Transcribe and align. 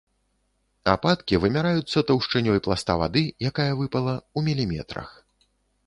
Ападкі 0.93 1.39
вымяраюцца 1.43 2.03
таўшчынёй 2.11 2.63
пласта 2.69 2.93
вады, 3.05 3.23
якая 3.53 3.71
выпала, 3.83 4.13
у 4.37 4.49
міліметрах. 4.49 5.09